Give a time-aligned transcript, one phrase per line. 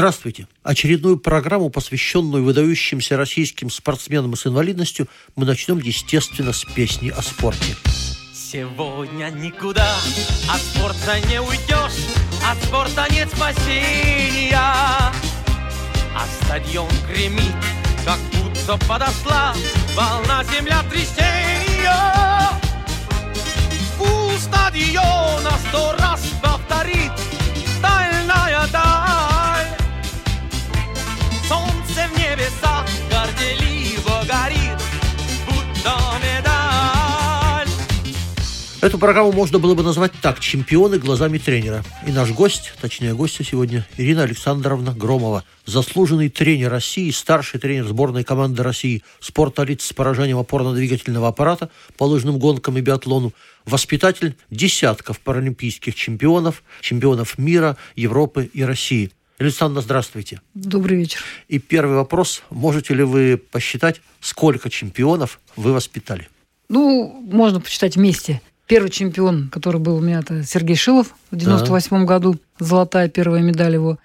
[0.00, 0.48] Здравствуйте!
[0.62, 7.76] Очередную программу, посвященную выдающимся российским спортсменам с инвалидностью, мы начнем, естественно, с песни о спорте.
[8.32, 9.94] Сегодня никуда
[10.50, 12.00] от спорта не уйдешь,
[12.50, 14.56] от спорта нет спасения.
[14.56, 15.12] А
[16.44, 17.52] стадион гремит,
[18.02, 19.54] как будто подошла
[19.94, 22.58] волна земля трясения.
[23.98, 26.22] У стадиона сто раз
[38.80, 41.84] Эту программу можно было бы назвать так «Чемпионы глазами тренера».
[42.06, 48.24] И наш гость, точнее гостья сегодня, Ирина Александровна Громова, заслуженный тренер России, старший тренер сборной
[48.24, 53.34] команды России спорта лиц с поражением опорно-двигательного аппарата по лыжным гонкам и биатлону,
[53.66, 59.10] воспитатель десятков паралимпийских чемпионов, чемпионов мира, Европы и России.
[59.36, 60.40] Александра, здравствуйте.
[60.54, 61.20] Добрый вечер.
[61.48, 62.42] И первый вопрос.
[62.48, 66.28] Можете ли вы посчитать, сколько чемпионов вы воспитали?
[66.70, 68.40] Ну, можно почитать вместе.
[68.70, 72.36] Первый чемпион, который был у меня, это Сергей Шилов в 98 году.
[72.60, 73.98] Золотая первая медаль его.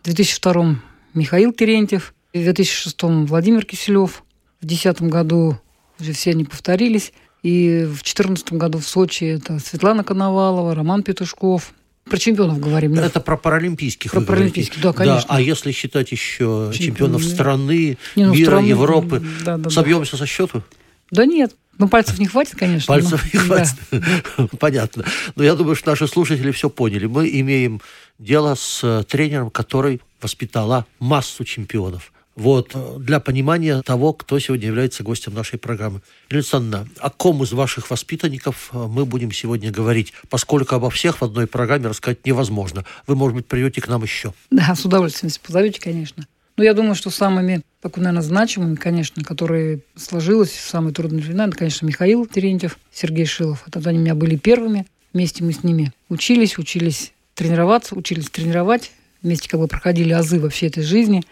[0.00, 0.76] В 2002
[1.12, 2.14] Михаил Терентьев.
[2.32, 4.22] В 2006 Владимир Киселев.
[4.60, 5.58] В 2010 году
[5.98, 7.12] уже все они повторились.
[7.42, 11.72] И в 2014 году в Сочи это Светлана Коновалова, Роман Петушков.
[12.04, 12.94] Про чемпионов говорим.
[12.94, 13.04] да?
[13.04, 14.12] Это про паралимпийских.
[14.12, 15.26] Про паралимпийских, да, конечно.
[15.28, 19.70] а если считать еще Чемпионов чемпионов страны, Не, ну, мира, страны, Европы, да, да, да.
[19.70, 20.62] собьемся со счету?
[21.10, 22.86] Да нет, ну пальцев не хватит, конечно.
[22.86, 23.64] Пальцев но- не да.
[23.64, 24.58] хватит.
[24.58, 25.04] Понятно.
[25.34, 27.06] Но я думаю, что наши слушатели все поняли.
[27.06, 27.80] Мы имеем
[28.18, 32.12] дело с э, тренером, который воспитала массу чемпионов.
[32.34, 36.00] Вот, э, для понимания того, кто сегодня является гостем нашей программы.
[36.28, 41.20] Елена Александровна, о ком из ваших воспитанников э, мы будем сегодня говорить, поскольку обо всех
[41.20, 42.84] в одной программе рассказать невозможно.
[43.06, 44.32] Вы, может быть, придете к нам еще.
[44.50, 46.26] Да, с удовольствием, если позовете, конечно.
[46.56, 51.46] Ну, я думаю, что самыми, так, наверное, значимыми, конечно, которые сложилось в самые трудные времена,
[51.46, 53.64] это, конечно, Михаил Терентьев, Сергей Шилов.
[53.66, 54.86] Это они у меня были первыми.
[55.12, 58.92] Вместе мы с ними учились, учились тренироваться, учились тренировать.
[59.22, 61.22] Вместе как бы проходили азы во всей этой жизни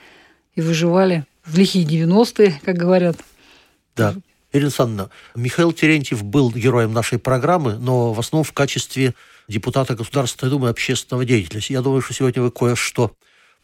[0.54, 3.16] и выживали в лихие 90-е, как говорят.
[3.97, 4.14] Да.
[4.52, 9.14] Ирина Александровна, Михаил Терентьев был героем нашей программы, но в основном в качестве
[9.47, 11.60] депутата Государственной Думы общественного деятеля.
[11.69, 13.12] Я думаю, что сегодня вы кое-что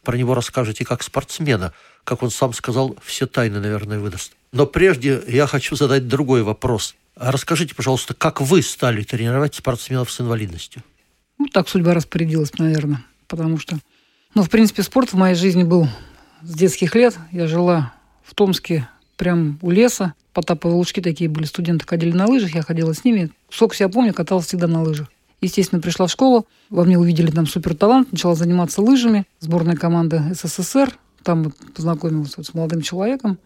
[0.07, 1.73] про него расскажете как спортсмена.
[2.05, 4.31] Как он сам сказал, все тайны, наверное, выдаст.
[4.53, 6.95] Но прежде я хочу задать другой вопрос.
[7.17, 10.81] А Расскажите, пожалуйста, как вы стали тренировать спортсменов с инвалидностью?
[11.37, 13.03] Ну, так судьба распорядилась, наверное.
[13.27, 13.79] Потому что,
[14.33, 15.89] ну, в принципе, спорт в моей жизни был
[16.41, 17.17] с детских лет.
[17.33, 17.93] Я жила
[18.23, 18.87] в Томске,
[19.17, 20.13] прям у леса.
[20.31, 23.29] Потаповые лужки такие были, студенты ходили на лыжах, я ходила с ними.
[23.49, 25.09] Сколько себя помню, каталась всегда на лыжах.
[25.41, 29.25] Естественно, пришла в школу, во мне увидели там супер талант, начала заниматься лыжами.
[29.39, 33.37] Сборная команда СССР, там познакомилась вот с молодым человеком.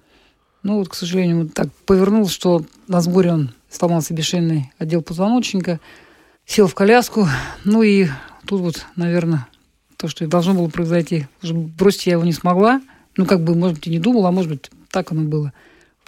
[0.64, 5.02] Ну вот, к сожалению, вот так повернулось, что на сборе он сломал себе шейный отдел
[5.02, 5.80] позвоночника,
[6.46, 7.28] сел в коляску.
[7.66, 8.08] Ну и
[8.46, 9.48] тут вот, наверное,
[9.98, 11.28] то, что должно было произойти.
[11.44, 12.82] Бросить я его не смогла.
[13.18, 15.52] Ну, как бы, может быть, и не думала, а может быть, так оно было.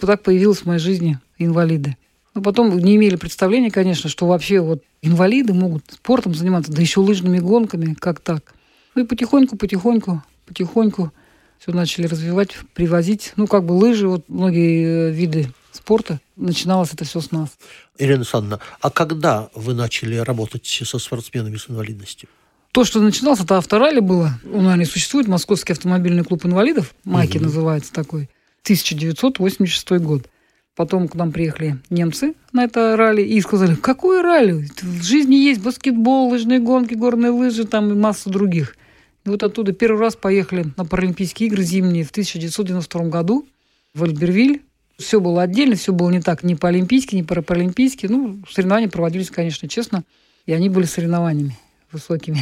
[0.00, 1.96] Вот так появилась в моей жизни инвалиды.
[2.34, 7.00] Но потом не имели представления, конечно, что вообще вот инвалиды могут спортом заниматься, да еще
[7.00, 8.54] лыжными гонками, как так.
[8.94, 11.12] Ну и потихоньку, потихоньку, потихоньку
[11.58, 13.32] все начали развивать, привозить.
[13.36, 16.20] Ну, как бы лыжи, вот многие э, виды спорта.
[16.36, 17.50] Начиналось это все с нас.
[17.98, 22.28] Ирина Александровна, а когда вы начали работать со спортсменами с инвалидностью?
[22.72, 24.32] То, что начиналось, это авторалли было.
[24.44, 25.28] Он, наверное, и существует.
[25.28, 26.94] Московский автомобильный клуб инвалидов.
[27.04, 28.28] Майки называется такой.
[28.64, 30.26] 1986 год.
[30.76, 34.68] Потом к нам приехали немцы на это ралли и сказали, какое ралли?
[34.82, 38.76] В жизни есть баскетбол, лыжные гонки, горные лыжи, там и масса других.
[39.24, 43.46] И вот оттуда первый раз поехали на Паралимпийские игры зимние в 1992 году
[43.94, 44.62] в Альбервиль.
[44.98, 48.06] Все было отдельно, все было не так, ни по-олимпийски, ни по-паралимпийски.
[48.06, 50.04] Ну, соревнования проводились, конечно, честно,
[50.46, 51.56] и они были соревнованиями
[51.90, 52.40] высокими.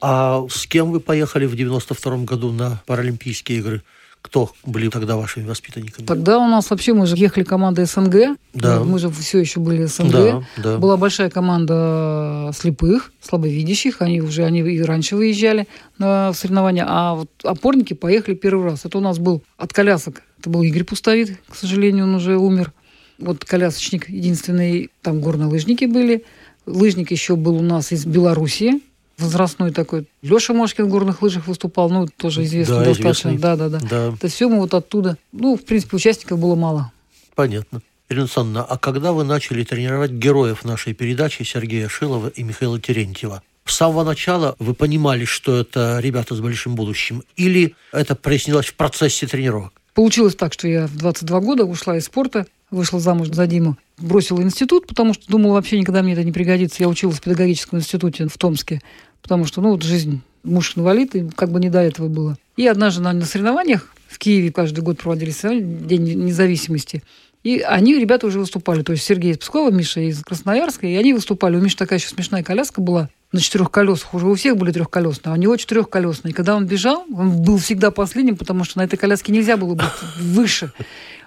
[0.00, 3.82] А с кем вы поехали в 92 году на Паралимпийские игры?
[4.28, 6.04] Кто были тогда вашими воспитанниками?
[6.04, 8.36] Тогда у нас вообще мы же ехали команда СНГ.
[8.52, 8.84] Да.
[8.84, 10.10] Мы же все еще были СНГ.
[10.10, 10.76] Да, да.
[10.76, 14.02] Была большая команда слепых, слабовидящих.
[14.02, 15.66] Они уже они и раньше выезжали
[15.96, 16.84] на соревнования.
[16.86, 18.84] А вот опорники поехали первый раз.
[18.84, 20.22] Это у нас был от колясок.
[20.38, 22.72] Это был Игорь Пустовит, к сожалению, он уже умер.
[23.18, 26.24] Вот колясочник единственный, там горнолыжники были.
[26.66, 28.82] Лыжник еще был у нас из Белоруссии,
[29.18, 30.06] возрастной такой.
[30.22, 33.28] Леша Мошкин в горных лыжах выступал, ну, тоже известный Да, достаточно.
[33.30, 33.38] известный.
[33.38, 33.78] Да, да, да.
[33.88, 35.16] Да, Это все мы вот оттуда.
[35.32, 36.92] Ну, в принципе, участников было мало.
[37.34, 37.80] понятно.
[38.10, 43.42] Ирина Александровна, а когда вы начали тренировать героев нашей передачи Сергея Шилова и Михаила Терентьева?
[43.66, 47.22] С самого начала вы понимали, что это ребята с большим будущим?
[47.36, 49.74] Или это прояснилось в процессе тренировок?
[49.92, 54.40] Получилось так, что я в 22 года ушла из спорта, вышла замуж за Диму, бросила
[54.40, 56.82] институт, потому что думала, вообще никогда мне это не пригодится.
[56.82, 58.80] Я училась в педагогическом институте в Томске,
[59.22, 62.36] потому что, ну, вот жизнь, муж инвалид, и как бы не до этого было.
[62.56, 67.02] И однажды на, на соревнованиях в Киеве каждый год проводились соревнования, День независимости,
[67.44, 68.82] и они, ребята, уже выступали.
[68.82, 71.56] То есть Сергей из Пскова, Миша из Красноярска, и они выступали.
[71.56, 74.12] У Миши такая еще смешная коляска была на четырех колесах.
[74.14, 76.32] Уже у всех были трехколесные, а у него четырехколесные.
[76.32, 79.74] И когда он бежал, он был всегда последним, потому что на этой коляске нельзя было
[79.74, 79.86] быть
[80.20, 80.72] выше.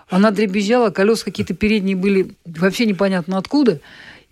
[0.10, 3.80] Она дребезжала, колеса какие-то передние были вообще непонятно откуда.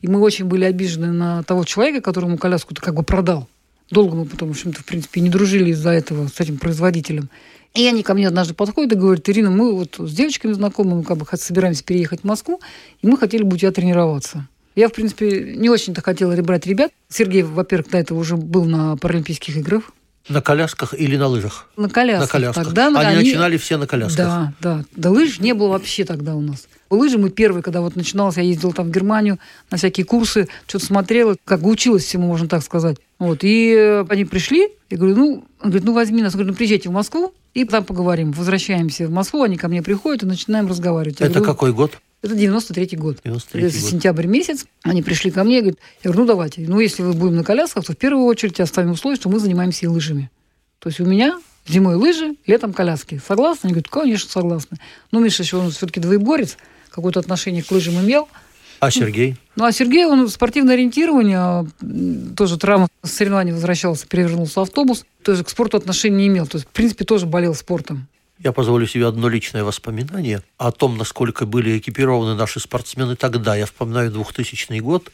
[0.02, 3.48] И мы очень были обижены на того человека, которому коляску-то как бы продал.
[3.92, 7.30] Долго мы потом, в общем-то, в принципе, не дружили из-за этого с этим производителем.
[7.74, 11.04] И они ко мне однажды подходят и говорят, Ирина, мы вот с девочками знакомы, мы
[11.04, 12.62] как бы собираемся переехать в Москву,
[13.02, 14.48] и мы хотели бы у тебя тренироваться.
[14.76, 16.92] Я, в принципе, не очень-то хотела брать ребят.
[17.10, 19.92] Сергей, во-первых, до этого уже был на Паралимпийских играх.
[20.30, 21.68] На колясках или на лыжах?
[21.76, 22.28] На колясках.
[22.28, 22.66] На колясках.
[22.66, 24.18] Тогда на- они, начинали все на колясках.
[24.18, 24.86] Да, да.
[24.96, 26.68] Да лыж не было вообще тогда у нас.
[26.90, 29.38] Лыжи мы первые, когда вот начиналось, я ездила там в Германию
[29.70, 32.98] на всякие курсы, что-то смотрела, как бы училась всему, можно так сказать.
[33.20, 33.40] Вот.
[33.44, 36.56] И э, они пришли, я говорю, ну, он говорит, ну возьми нас, Я говорю, ну
[36.58, 38.32] приезжайте в Москву, и там поговорим.
[38.32, 41.20] Возвращаемся в Москву, они ко мне приходят и начинаем разговаривать.
[41.20, 41.98] Я Это говорю, какой год?
[42.22, 43.18] Это 93-й год.
[43.24, 43.90] 93-й Это год.
[43.90, 44.66] сентябрь месяц.
[44.84, 46.62] Они пришли ко мне и говорят, я говорю, ну давайте.
[46.68, 49.86] Ну, если вы будем на колясках, то в первую очередь оставим условие, что мы занимаемся
[49.86, 50.30] и лыжами.
[50.80, 53.22] То есть у меня зимой лыжи, летом коляски.
[53.26, 53.68] Согласны?
[53.68, 54.78] Они говорят, конечно, согласны.
[55.12, 56.58] Ну, Миша еще, он все-таки двоеборец,
[57.00, 58.28] какое-то отношение к лыжам имел.
[58.80, 59.36] А Сергей?
[59.56, 61.66] Ну, а Сергей, он спортивное ориентирование, а,
[62.36, 66.48] тоже травма с соревнований возвращался, перевернулся автобус, тоже к спорту отношения не имел.
[66.48, 68.08] То есть, в принципе, тоже болел спортом.
[68.42, 73.58] Я позволю себе одно личное воспоминание о том, насколько были экипированы наши спортсмены тогда.
[73.58, 75.12] Я вспоминаю 2000 год,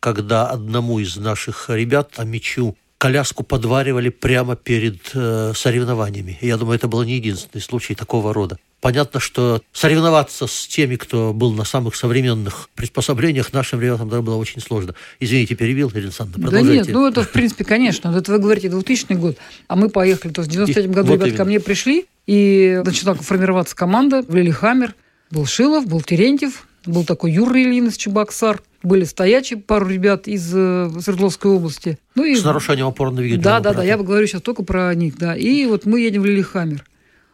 [0.00, 6.38] когда одному из наших ребят, Амичу, коляску подваривали прямо перед э, соревнованиями.
[6.40, 8.58] И я думаю, это был не единственный случай такого рода.
[8.80, 14.36] Понятно, что соревноваться с теми, кто был на самых современных приспособлениях, нашим ребятам тогда было
[14.36, 14.94] очень сложно.
[15.18, 16.92] Извините, перебил, Ирина Александровна, Да нет, продолжайте.
[16.92, 18.16] ну это в принципе, конечно.
[18.16, 20.30] Это вы говорите 2000 год, а мы поехали.
[20.32, 21.38] То есть в 93 году Вот ребята именно.
[21.38, 24.94] ко мне пришли, и начала формироваться команда в Лилихаммер.
[25.32, 28.62] Был Шилов, был Терентьев, был такой Юра Ильин из Чебоксар.
[28.82, 31.98] Были стоячие пару ребят из э, Свердловской области.
[32.14, 33.86] Ну и С нарушением опорно-двигательного да, да, да, аппарата.
[33.86, 35.36] я говорю сейчас только про них, да.
[35.36, 36.84] И вот мы едем в Лилихаммер.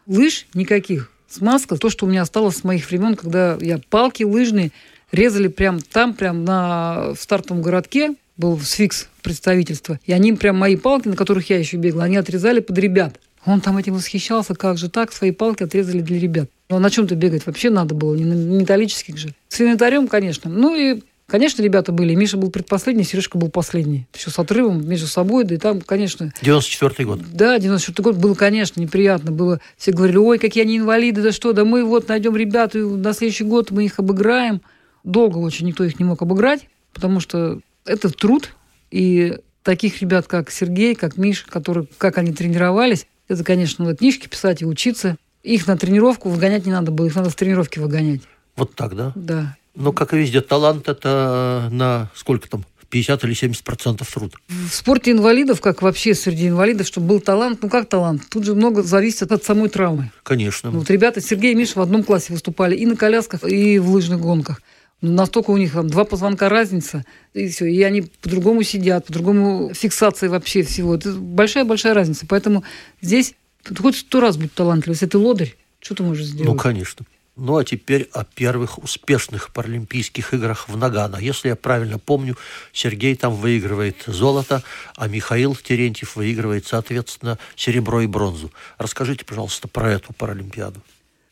[0.05, 1.11] Лыж никаких.
[1.27, 4.71] Смазка, то, что у меня осталось с моих времен, когда я палки лыжные
[5.11, 10.75] резали прям там, прям на, в стартовом городке, был сфикс представительства, и они прям мои
[10.75, 13.19] палки, на которых я еще бегала, они отрезали под ребят.
[13.45, 16.49] Он там этим восхищался, как же так, свои палки отрезали для ребят.
[16.69, 19.33] Ну, а на чем-то бегать вообще надо было, не на металлических же.
[19.49, 20.49] С инвентарем, конечно.
[20.49, 22.15] Ну и Конечно, ребята были.
[22.15, 24.07] Миша был предпоследний, Сережка был последний.
[24.15, 25.43] Еще с отрывом между собой.
[25.43, 27.19] Да и там, конечно, 94 год.
[27.31, 29.31] да, 94 год было, конечно, неприятно.
[29.31, 32.79] Было, все говорили, ой, какие они инвалиды, да что, да мы вот найдем ребят, и
[32.79, 34.61] на следующий год мы их обыграем.
[35.03, 38.53] Долго очень никто их не мог обыграть, потому что это труд.
[38.91, 44.27] И таких ребят, как Сергей, как Миша, которые, как они тренировались, это, конечно, надо книжки
[44.27, 45.15] писать и учиться.
[45.43, 48.21] Их на тренировку выгонять не надо было, их надо с тренировки выгонять.
[48.55, 49.13] Вот так, да?
[49.15, 49.55] Да.
[49.75, 52.65] Ну, как и везде, талант это на сколько там?
[52.89, 54.33] 50 или 70 процентов труд.
[54.47, 58.23] В спорте инвалидов, как вообще среди инвалидов, чтобы был талант, ну как талант?
[58.29, 60.11] Тут же много зависит от самой травмы.
[60.23, 60.71] Конечно.
[60.71, 63.91] Ну, Вот ребята, Сергей и Миша в одном классе выступали и на колясках, и в
[63.91, 64.61] лыжных гонках.
[65.01, 67.67] Ну, Настолько у них там два позвонка разница, и все.
[67.67, 70.95] И они по-другому сидят, по-другому фиксация вообще всего.
[70.95, 72.25] Это большая-большая разница.
[72.27, 72.63] Поэтому
[73.01, 73.35] здесь
[73.77, 74.95] хоть сто раз будь талантлив.
[74.95, 76.47] Если ты лодырь, что ты можешь сделать?
[76.51, 77.05] Ну, конечно.
[77.39, 81.15] Ну, а теперь о первых успешных паралимпийских играх в Нагано.
[81.15, 82.37] Если я правильно помню,
[82.73, 84.61] Сергей там выигрывает золото,
[84.97, 88.51] а Михаил Терентьев выигрывает, соответственно, серебро и бронзу.
[88.77, 90.81] Расскажите, пожалуйста, про эту паралимпиаду.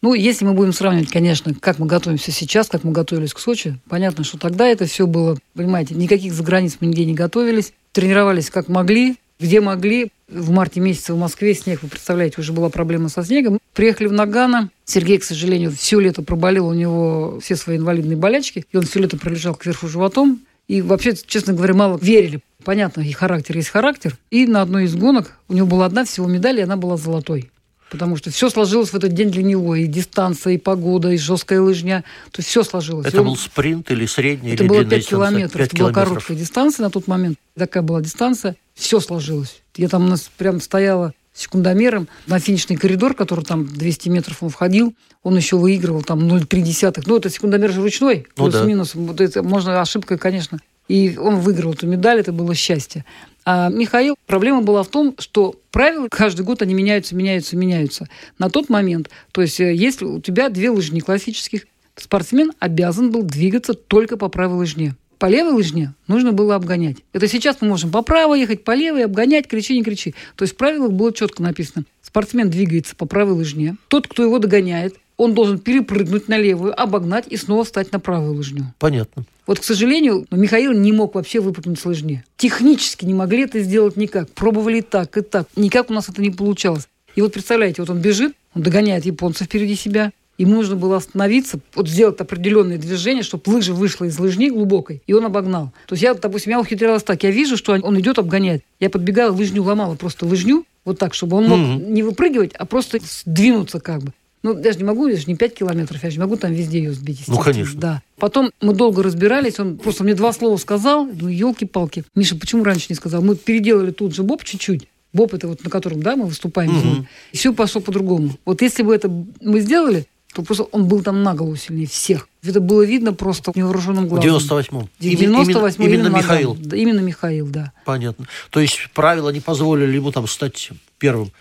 [0.02, 3.78] Ну, если мы будем сравнивать, конечно, как мы готовимся сейчас, как мы готовились к Сочи,
[3.90, 8.70] понятно, что тогда это все было, понимаете, никаких заграниц мы нигде не готовились, тренировались как
[8.70, 10.12] могли, где могли.
[10.29, 13.60] В марте месяце в Москве снег, вы представляете, уже была проблема со снегом.
[13.74, 14.69] Приехали в Нагано.
[14.84, 18.65] Сергей, к сожалению, все лето проболел у него все свои инвалидные болячки.
[18.69, 20.41] И он все лето пролежал кверху животом.
[20.67, 22.41] И вообще, честно говоря, мало верили.
[22.65, 24.17] Понятно, и характер есть характер.
[24.29, 27.50] И на одной из гонок у него была одна всего медаль, и она была золотой.
[27.89, 29.75] Потому что все сложилось в этот день для него.
[29.75, 32.03] И дистанция, и погода, и жесткая лыжня.
[32.31, 33.07] То есть все сложилось.
[33.07, 35.29] Это И он- был спринт или средняя, это или было длинная 5 дистанция?
[35.29, 35.62] километров.
[35.62, 37.38] Пять это была короткая дистанция на тот момент.
[37.57, 38.57] Такая была дистанция.
[38.77, 39.63] Все сложилось.
[39.75, 44.50] Я там у нас прям стояла секундомером на финишный коридор, который там 200 метров он
[44.50, 44.93] входил.
[45.24, 47.03] Он еще выигрывал там 0,3.
[47.05, 48.51] Ну, это секундомер же ручной, Ну да.
[48.51, 48.96] плюс-минус.
[48.96, 50.60] Вот это можно ошибкой, конечно.
[50.88, 53.03] И он выиграл эту медаль, это было счастье.
[53.46, 58.07] А Михаил, проблема была в том, что правила каждый год они меняются, меняются, меняются.
[58.38, 61.65] На тот момент, то есть э, если у тебя две лыжни классических,
[61.96, 64.96] спортсмен обязан был двигаться только по правой лыжне.
[65.20, 66.98] По левой лыжне нужно было обгонять.
[67.14, 70.14] Это сейчас мы можем по правой ехать, по левой, обгонять, кричи, не кричи.
[70.36, 71.86] То есть в правилах было четко написано.
[72.02, 73.78] Спортсмен двигается по правой лыжне.
[73.88, 78.36] Тот, кто его догоняет, он должен перепрыгнуть на левую, обогнать и снова встать на правую
[78.36, 78.74] лыжню.
[78.78, 79.26] Понятно.
[79.48, 82.24] Вот, к сожалению, ну, Михаил не мог вообще выпрыгнуть с лыжни.
[82.38, 84.30] Технически не могли это сделать никак.
[84.32, 85.48] Пробовали и так, и так.
[85.56, 86.88] Никак у нас это не получалось.
[87.16, 90.12] И вот представляете, вот он бежит, он догоняет японца впереди себя.
[90.38, 95.13] Ему нужно было остановиться, вот сделать определенные движения, чтобы лыжа вышла из лыжни глубокой, и
[95.13, 95.72] он обогнал.
[95.88, 97.24] То есть я, допустим, я ухитрялась так.
[97.24, 98.63] Я вижу, что он идет обгоняет.
[98.79, 101.94] Я подбегала, лыжню ломала, просто лыжню, вот так, чтобы он мог Мгм.
[101.94, 104.13] не выпрыгивать, а просто сдвинуться как бы.
[104.44, 106.53] Ну, я же не могу, я же не 5 километров, я же не могу там
[106.53, 107.24] везде ее сбить.
[107.27, 107.79] Ну, конечно.
[107.79, 108.01] Да.
[108.20, 112.03] Потом мы долго разбирались, он просто мне два слова сказал, ну, елки-палки.
[112.15, 113.24] Миша, почему раньше не сказал?
[113.24, 114.88] Мы переделали тут же боб чуть-чуть.
[115.12, 116.72] Боб это вот на котором, да, мы выступаем.
[116.72, 117.08] Мгм.
[117.32, 118.38] И все пошло по-другому.
[118.46, 119.10] Вот если бы это
[119.41, 120.06] мы сделали,
[120.38, 122.29] то просто он был там на голову сильнее всех.
[122.44, 124.38] Это было видно просто невооруженным В глазом.
[124.38, 124.89] 98-м.
[125.00, 126.15] В 98 Именно, именно.
[126.15, 126.56] Михаил.
[126.60, 127.72] Да, именно Михаил, да.
[127.86, 128.27] Понятно.
[128.51, 131.32] То есть правила не позволили ему там стать первым.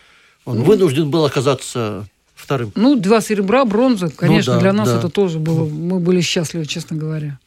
[0.46, 0.52] Ну.
[0.52, 2.72] Он вынужден был оказаться вторым.
[2.74, 4.98] Ну, два серебра, бронза, конечно, да, для нас да.
[4.98, 5.68] это тоже было.
[5.68, 7.38] Мы были счастливы, честно говоря.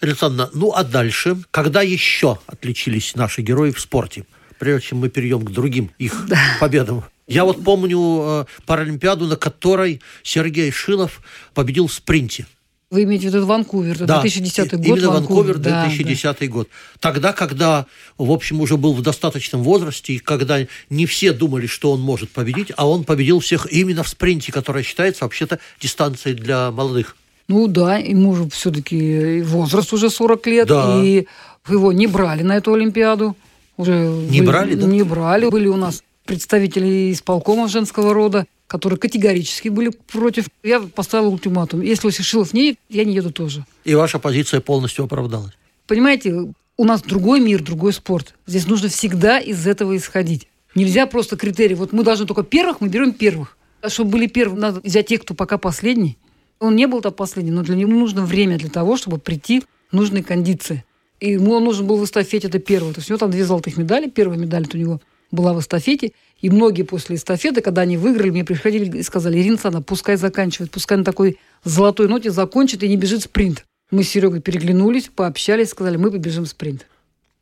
[0.00, 4.24] Александра, ну а дальше, когда еще отличились наши герои в спорте?
[4.58, 6.26] Прежде чем мы перейдем к другим их
[6.60, 7.04] победам.
[7.26, 11.20] Я вот помню э, Паралимпиаду, на которой Сергей Шилов
[11.54, 12.46] победил в спринте.
[12.90, 14.86] Вы имеете в виду Ванкувер, Да, 2010 и- год.
[14.86, 16.68] Именно Ванкувер, да, 2010 год.
[17.00, 17.86] Тогда, когда,
[18.18, 22.30] в общем, уже был в достаточном возрасте, и когда не все думали, что он может
[22.30, 27.16] победить, а он победил всех именно в спринте, которая считается вообще-то дистанцией для молодых.
[27.48, 31.02] Ну да, ему же все-таки возраст уже 40 лет, Да.
[31.02, 31.26] и
[31.68, 33.34] его не брали на эту Олимпиаду.
[33.76, 34.86] Уже Не были- брали, да?
[34.86, 35.48] Не брали.
[35.50, 40.46] Были у нас представители исполкома женского рода, которые категорически были против.
[40.62, 41.80] Я поставила ультиматум.
[41.82, 43.64] Если Шишилов не едет, я не еду тоже.
[43.84, 45.52] И ваша позиция полностью оправдалась.
[45.86, 48.34] Понимаете, у нас другой мир, другой спорт.
[48.46, 50.48] Здесь нужно всегда из этого исходить.
[50.74, 51.74] Нельзя просто критерий.
[51.74, 53.56] Вот мы должны только первых, мы берем первых.
[53.80, 56.16] А чтобы были первые, надо взять тех, кто пока последний.
[56.58, 59.94] Он не был там последний, но для него нужно время для того, чтобы прийти в
[59.94, 60.84] нужные кондиции.
[61.20, 62.92] И ему он нужен был в эстафете это первый.
[62.92, 64.08] То есть у него там две золотых медали.
[64.08, 65.00] Первая медаль у него
[65.34, 66.12] была в эстафете.
[66.40, 70.70] И многие после эстафеты, когда они выиграли, мне приходили и сказали, Ирина Александровна, пускай заканчивает,
[70.70, 73.64] пускай на такой золотой ноте закончит и не бежит спринт.
[73.90, 76.86] Мы с Серегой переглянулись, пообщались, сказали, мы побежим спринт.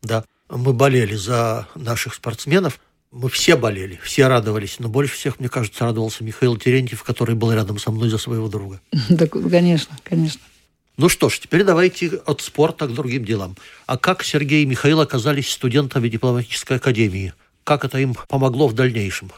[0.02, 2.80] Да, мы болели за наших спортсменов.
[3.10, 4.76] Мы все болели, все радовались.
[4.78, 8.48] Но больше всех, мне кажется, радовался Михаил Терентьев, который был рядом со мной за своего
[8.48, 8.80] друга.
[9.18, 10.40] Так, конечно, конечно.
[10.96, 13.56] Ну что ж, теперь давайте от спорта к другим делам.
[13.86, 17.32] А как Сергей и Михаил оказались студентами дипломатической академии?
[17.64, 19.30] Как это им помогло в дальнейшем?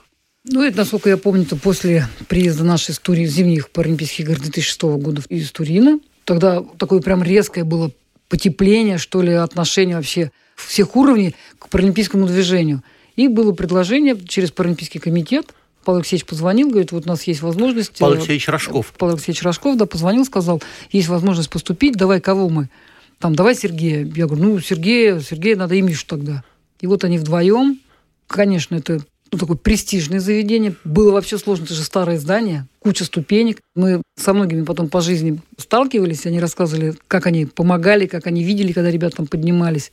[0.45, 5.23] Ну, это, насколько я помню, то после приезда нашей из зимних Паралимпийских игр 2006 года
[5.29, 7.91] из Турина, тогда такое прям резкое было
[8.29, 12.83] потепление, что ли, отношение вообще всех уровней к паралимпийскому движению.
[13.17, 15.55] И было предложение через Паралимпийский комитет.
[15.85, 17.99] Павел Алексеевич позвонил, говорит, вот у нас есть возможность...
[17.99, 18.93] Павел э, Алексеевич Рожков.
[18.99, 22.71] Павел Алексеевич Рожков, да, позвонил, сказал, есть возможность поступить, давай кого мы?
[23.19, 24.05] Там, давай Сергея.
[24.05, 26.43] Я говорю, ну, Сергея, Сергея надо и Мишу тогда.
[26.81, 27.81] И вот они вдвоем.
[28.27, 29.01] Конечно, это
[29.33, 30.75] ну, такое престижное заведение.
[30.85, 33.59] Было вообще сложно, это же старое здание, куча ступенек.
[33.75, 38.73] Мы со многими потом по жизни сталкивались, они рассказывали, как они помогали, как они видели,
[38.73, 39.93] когда ребята там поднимались.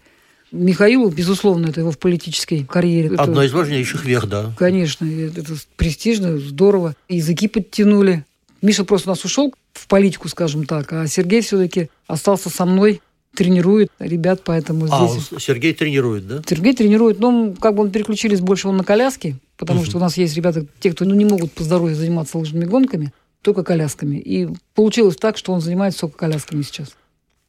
[0.52, 3.08] Михаилу, безусловно, это его в политической карьере.
[3.08, 4.54] Это- Одно из важнейших вех, да.
[4.58, 6.96] Конечно, это престижно, здорово.
[7.08, 8.26] Языки подтянули.
[8.62, 13.02] Миша просто у нас ушел в политику, скажем так, а Сергей все-таки остался со мной,
[13.36, 15.32] тренирует ребят, поэтому А, здесь...
[15.32, 16.42] он- Сергей тренирует, да?
[16.48, 20.18] Сергей тренирует, ну, как бы он переключились больше он на коляски, потому что у нас
[20.18, 24.18] есть ребята, те, кто ну, не могут по здоровью заниматься лыжными гонками, только колясками.
[24.18, 26.90] И получилось так, что он занимается только колясками сейчас.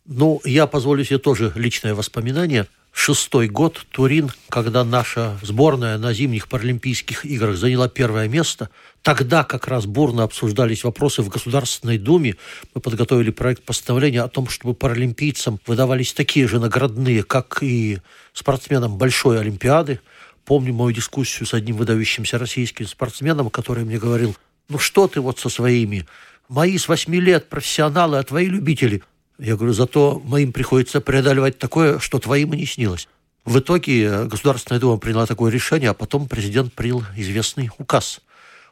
[0.06, 2.66] Ну, я позволю себе тоже личное воспоминание.
[2.92, 8.68] Шестой год, Турин, когда наша сборная на зимних Паралимпийских играх заняла первое место,
[9.00, 12.37] тогда как раз бурно обсуждались вопросы в Государственной Думе.
[12.75, 17.99] Мы подготовили проект постановления о том, чтобы паралимпийцам выдавались такие же наградные, как и
[18.34, 20.00] спортсменам Большой Олимпиады.
[20.44, 24.37] Помню мою дискуссию с одним выдающимся российским спортсменом, который мне говорил,
[24.68, 26.06] ну что ты вот со своими,
[26.49, 29.02] мои с восьми лет профессионалы, а твои любители–
[29.38, 33.08] я говорю, зато моим приходится преодолевать такое, что твоим и не снилось.
[33.44, 38.20] В итоге Государственная Дума приняла такое решение, а потом президент принял известный указ,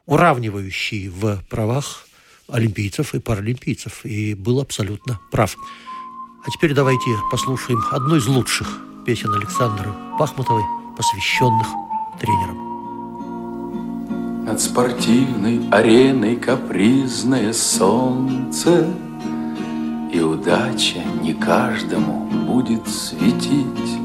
[0.06, 2.06] уравнивающий в правах
[2.48, 5.56] олимпийцев и паралимпийцев, и был абсолютно прав.
[6.46, 10.62] А теперь давайте послушаем одну из лучших песен Александры Пахмутовой,
[10.96, 11.66] посвященных
[12.20, 12.70] тренерам.
[14.44, 18.94] Над спортивной ареной капризное солнце–
[20.12, 23.98] и удача не каждому будет светить.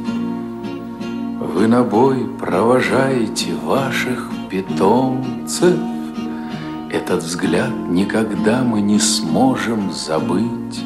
[1.39, 5.77] Вы на бой провожаете ваших питомцев,
[6.91, 10.79] Этот взгляд никогда мы не сможем забыть.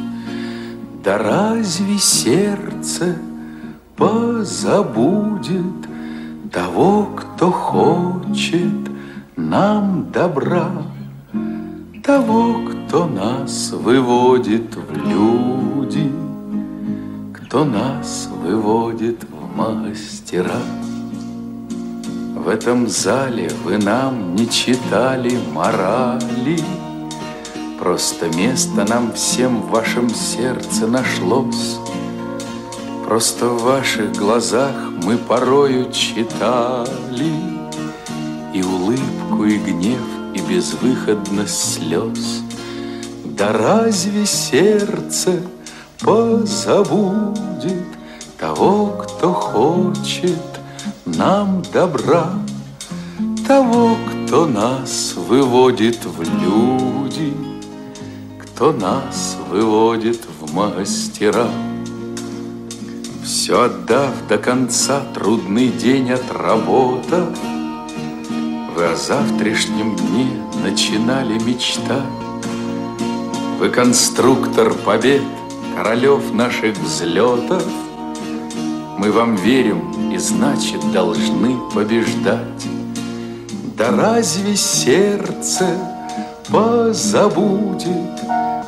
[1.04, 3.16] Да разве сердце
[3.96, 5.62] позабудет
[6.52, 8.90] Того, кто хочет
[9.36, 10.72] нам добра?
[12.10, 16.12] того, кто нас выводит в люди,
[17.34, 20.62] кто нас выводит в мастера.
[22.36, 26.60] В этом зале вы нам не читали морали,
[27.80, 31.78] Просто место нам всем в вашем сердце нашлось.
[33.06, 37.32] Просто в ваших глазах мы порою читали
[38.54, 40.02] И улыбку, и гнев,
[40.36, 42.49] и безвыходность слез.
[43.40, 45.42] Да разве сердце
[46.02, 47.88] позабудет
[48.38, 50.60] того, кто хочет
[51.06, 52.34] нам добра,
[53.48, 57.34] того, кто нас выводит в люди,
[58.42, 61.48] кто нас выводит в мастера.
[63.24, 67.30] Все отдав до конца трудный день отработав,
[68.76, 70.28] вы о завтрашнем дне
[70.62, 72.29] начинали мечтать.
[73.60, 75.22] Вы конструктор побед,
[75.76, 77.64] королев наших взлетов.
[78.98, 82.68] Мы вам верим и значит должны побеждать.
[83.78, 85.78] Да разве сердце
[86.48, 88.16] позабудет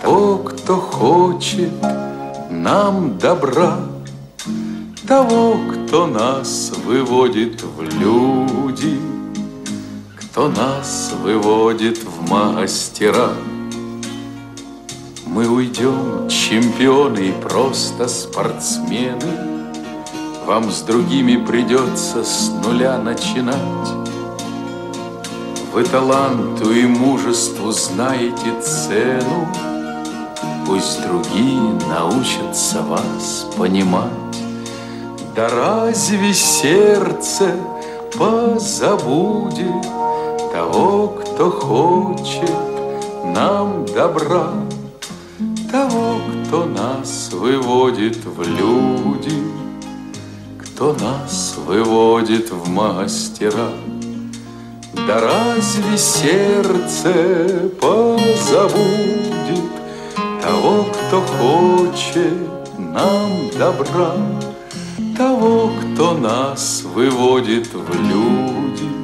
[0.01, 1.71] того, кто хочет
[2.49, 3.79] нам добра,
[5.07, 8.99] того, кто нас выводит в люди?
[10.31, 13.31] кто нас выводит в мастера.
[15.33, 19.69] Мы уйдем, чемпионы и просто спортсмены,
[20.45, 23.55] Вам с другими придется с нуля начинать.
[25.73, 29.47] Вы таланту и мужеству знаете цену,
[30.67, 34.11] Пусть другие научатся вас понимать.
[35.33, 37.55] Да разве сердце
[38.17, 39.87] позабудет
[40.51, 42.51] того, кто хочет
[43.23, 44.49] нам добра,
[45.71, 49.31] того, кто нас выводит в люди,
[50.59, 53.69] кто нас выводит в мастера.
[55.07, 59.71] Да разве сердце позабудет
[60.41, 64.15] того, кто хочет нам добра,
[65.17, 69.01] того, кто нас выводит в люди?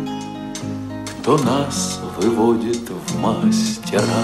[1.28, 4.24] кто нас выводит в мастера.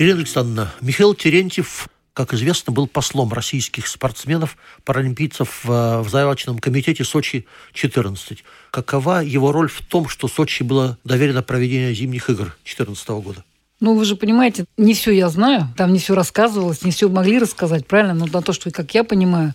[0.00, 7.04] Ирина Александровна, Михаил Терентьев, как известно, был послом российских спортсменов, паралимпийцев в, в заявочном комитете
[7.04, 8.38] Сочи-14.
[8.70, 13.44] Какова его роль в том, что Сочи было доверено проведение зимних игр 2014 года?
[13.80, 17.38] Ну, вы же понимаете, не все я знаю, там не все рассказывалось, не все могли
[17.38, 18.14] рассказать, правильно?
[18.14, 19.54] Но на то, что, как я понимаю,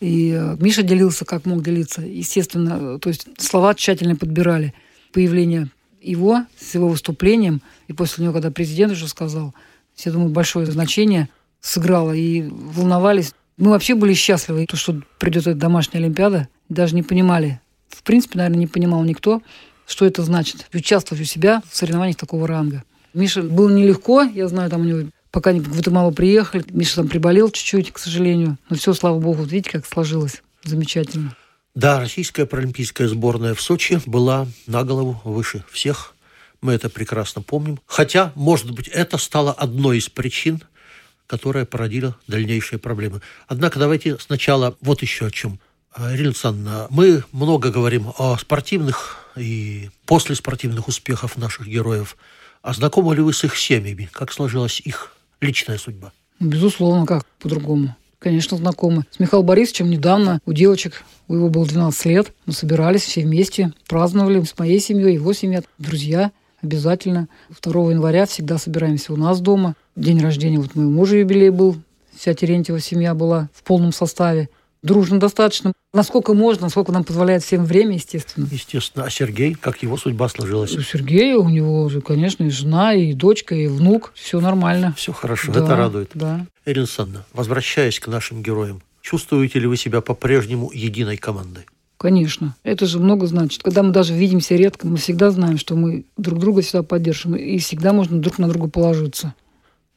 [0.00, 4.72] и э, Миша делился, как мог делиться, естественно, то есть слова тщательно подбирали–
[5.14, 5.68] появление
[6.02, 9.54] его с его выступлением, и после него, когда президент уже сказал,
[9.94, 11.28] все, думаю, большое значение
[11.60, 13.32] сыграло, и волновались.
[13.56, 17.60] Мы вообще были счастливы, то, что придет эта домашняя Олимпиада, даже не понимали.
[17.88, 19.40] В принципе, наверное, не понимал никто,
[19.86, 20.66] что это значит.
[20.74, 22.84] Участвовать у себя в соревнованиях такого ранга.
[23.12, 27.50] Миша было нелегко, я знаю, там у него пока в Гватемалу приехали, Миша там приболел
[27.50, 28.56] чуть-чуть, к сожалению.
[28.70, 30.42] Но все, слава богу, вот видите, как сложилось.
[30.64, 31.36] Замечательно.
[31.74, 36.13] Да, российская паралимпийская сборная в Сочи была на голову выше всех.
[36.64, 37.78] Мы это прекрасно помним.
[37.84, 40.62] Хотя, может быть, это стало одной из причин,
[41.26, 43.20] которая породила дальнейшие проблемы.
[43.46, 45.60] Однако давайте сначала вот еще о чем.
[45.92, 52.16] А, Ирина Александровна, мы много говорим о спортивных и послеспортивных успехах наших героев.
[52.62, 54.08] А знакомы ли вы с их семьями?
[54.10, 56.12] Как сложилась их личная судьба?
[56.40, 57.94] Безусловно, как по-другому.
[58.18, 59.04] Конечно, знакомы.
[59.10, 63.74] С Михаилом Борисовичем недавно у девочек, у его было 12 лет, мы собирались все вместе,
[63.86, 66.32] праздновали с моей семьей, его семья, друзья
[66.64, 67.28] обязательно.
[67.62, 69.74] 2 января всегда собираемся у нас дома.
[69.94, 71.76] День рождения вот моего мужа юбилей был.
[72.16, 74.48] Вся Терентьева семья была в полном составе
[74.84, 75.72] дружно достаточно.
[75.92, 78.46] Насколько можно, насколько нам позволяет всем время, естественно.
[78.50, 79.04] Естественно.
[79.06, 80.76] А Сергей, как его судьба сложилась?
[80.76, 84.12] У Сергея, у него конечно, и жена, и дочка, и внук.
[84.14, 84.94] Все нормально.
[84.96, 86.10] Все хорошо, Да, это радует.
[86.14, 86.46] Да.
[86.66, 91.64] Ирина Александровна, возвращаясь к нашим героям, чувствуете ли вы себя по-прежнему единой командой?
[92.04, 92.54] Конечно.
[92.64, 93.62] Это же много значит.
[93.62, 97.34] Когда мы даже видимся редко, мы всегда знаем, что мы друг друга всегда поддержим.
[97.34, 99.32] И всегда можно друг на друга положиться.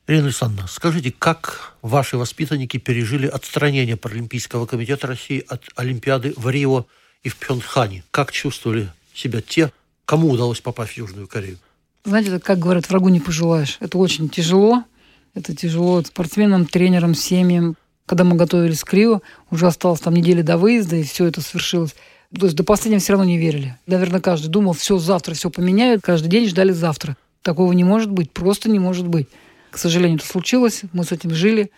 [0.07, 6.85] Ирина Александровна, скажите, как ваши воспитанники пережили отстранение Паралимпийского комитета России от Олимпиады в Рио
[7.23, 8.05] и в Пхенчхане?
[8.11, 9.73] Как чувствовали себя те,
[10.05, 11.57] кому удалось попасть в Южную Корею?
[12.05, 13.75] Знаете, как говорят, врагу не пожелаешь.
[13.81, 14.85] Это очень тяжело.
[15.33, 17.75] Это тяжело спортсменам, тренерам, семьям.
[18.07, 21.93] Когда мы готовились к Рио, уже осталось там недели до выезда, и все это свершилось.
[22.33, 23.77] То есть до последнего все равно не верили.
[23.85, 26.01] Наверное, каждый думал, все, завтра все поменяют.
[26.01, 27.17] Каждый день ждали завтра.
[27.41, 29.27] Такого не может быть, просто не может быть.
[29.71, 31.69] К сожалению, это случилось, мы с этим жили.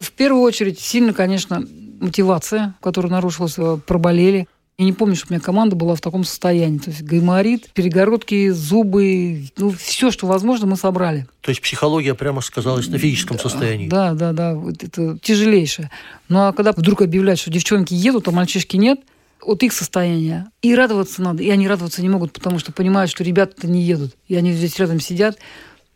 [0.00, 1.62] В первую очередь, сильно, конечно,
[2.00, 4.48] мотивация, которая нарушилась, э, проболели.
[4.76, 6.78] Я не помню, что у меня команда была в таком состоянии.
[6.78, 11.26] То есть гайморит, перегородки, зубы, ну, все, что возможно, мы собрали.
[11.42, 13.88] То есть психология прямо сказалась на физическом состоянии?
[13.88, 14.60] Да, да, да.
[14.80, 15.90] Это тяжелейшее.
[16.28, 19.00] Ну а когда вдруг объявляют, что девчонки едут, а мальчишки нет,
[19.40, 20.46] вот их состояние.
[20.62, 21.42] И радоваться надо.
[21.42, 24.16] И они радоваться не могут, потому что понимают, что ребята-то не едут.
[24.26, 25.38] И они здесь рядом сидят.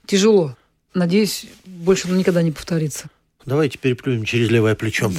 [0.07, 0.55] Тяжело.
[0.95, 3.09] Надеюсь, больше никогда не повторится.
[3.49, 5.11] Давайте переплюнем через левое плечо.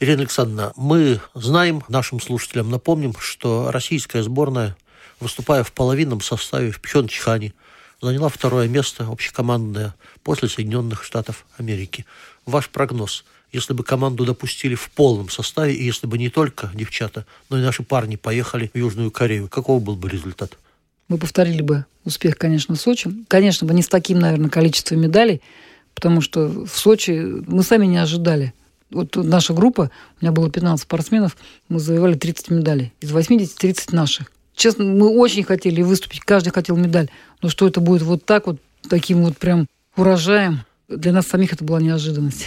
[0.00, 4.76] Ирина Александровна, мы знаем, нашим слушателям напомним, что российская сборная,
[5.20, 7.54] выступая в половинном составе в Пхенчхане,
[8.02, 12.04] заняла второе место общекомандное после Соединенных Штатов Америки.
[12.46, 17.26] Ваш прогноз, если бы команду допустили в полном составе, и если бы не только девчата,
[17.48, 20.58] но и наши парни поехали в Южную Корею, каков был бы результат?
[21.06, 23.08] Мы повторили бы успех, конечно, в Сочи.
[23.28, 25.42] Конечно, бы не с таким, наверное, количеством медалей,
[25.98, 27.10] потому что в Сочи
[27.48, 28.54] мы сами не ожидали.
[28.88, 31.36] Вот наша группа, у меня было 15 спортсменов,
[31.68, 32.92] мы завоевали 30 медалей.
[33.00, 34.30] Из 80 30 наших.
[34.54, 37.10] Честно, мы очень хотели выступить, каждый хотел медаль.
[37.42, 41.64] Но что это будет вот так вот, таким вот прям урожаем, для нас самих это
[41.64, 42.46] была неожиданность.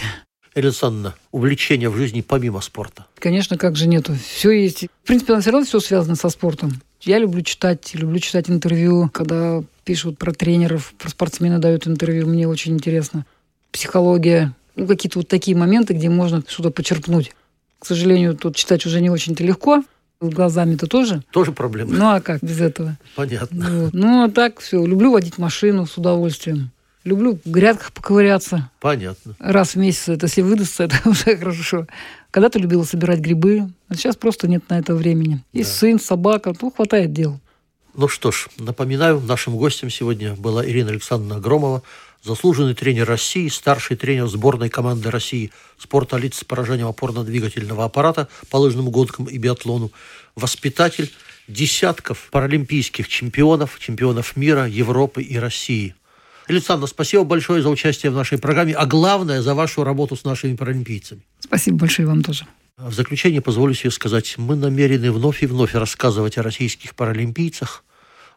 [0.54, 3.04] Александровна, увлечение в жизни помимо спорта?
[3.18, 4.14] Конечно, как же нету.
[4.14, 4.86] Все есть.
[5.04, 6.80] В принципе, все равно все связано со спортом.
[7.02, 12.48] Я люблю читать, люблю читать интервью, когда пишут про тренеров, про спортсменов дают интервью, мне
[12.48, 13.26] очень интересно.
[13.72, 17.32] Психология, ну, какие-то вот такие моменты, где можно что-то почерпнуть.
[17.78, 19.82] К сожалению, тут читать уже не очень-то легко,
[20.20, 21.22] глазами-то тоже.
[21.32, 21.92] Тоже проблема.
[21.92, 22.96] Ну а как без этого?
[23.16, 23.68] Понятно.
[23.84, 23.92] Вот.
[23.94, 24.84] Ну а так все.
[24.84, 26.70] Люблю водить машину с удовольствием.
[27.04, 28.70] Люблю в грядках поковыряться.
[28.78, 29.34] Понятно.
[29.40, 31.86] Раз в месяц, это если выдастся, это уже хорошо.
[32.30, 35.42] Когда-то любила собирать грибы, а сейчас просто нет на это времени.
[35.52, 35.68] И Да.
[35.68, 37.40] сын, собака, ну, хватает дел.
[37.94, 41.82] Ну что ж, напоминаю, нашим гостем сегодня была Ирина Александровна Громова,
[42.22, 48.56] заслуженный тренер России, старший тренер сборной команды России спорта лиц с поражением опорно-двигательного аппарата по
[48.56, 49.90] лыжным гонкам и биатлону,
[50.36, 51.12] воспитатель
[51.48, 55.94] десятков паралимпийских чемпионов, чемпионов мира, Европы и России.
[56.48, 60.24] Ирина Александровна, спасибо большое за участие в нашей программе, а главное, за вашу работу с
[60.24, 61.22] нашими паралимпийцами.
[61.40, 62.46] Спасибо большое вам тоже.
[62.76, 67.84] В заключение позволю себе сказать, мы намерены вновь и вновь рассказывать о российских паралимпийцах,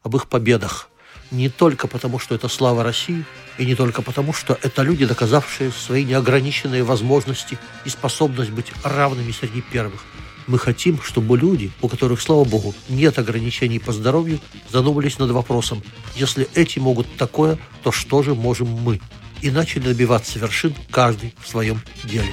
[0.04, 0.90] об их победах.
[1.32, 3.26] Не только потому, что это слава России,
[3.58, 9.32] и не только потому, что это люди, доказавшие свои неограниченные возможности и способность быть равными
[9.32, 10.04] среди первых.
[10.48, 14.40] Мы хотим, чтобы люди, у которых, слава богу, нет ограничений по здоровью,
[14.72, 15.82] задумались над вопросом,
[16.16, 19.02] если эти могут такое, то что же можем мы?
[19.42, 22.30] И начали добиваться вершин каждый в своем деле.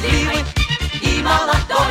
[0.00, 0.44] счастливы
[1.02, 1.89] и молодой.